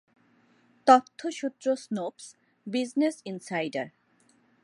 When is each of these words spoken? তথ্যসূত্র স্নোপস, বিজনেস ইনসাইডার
তথ্যসূত্র 0.87 1.65
স্নোপস, 1.75 2.25
বিজনেস 2.67 3.15
ইনসাইডার 3.25 3.87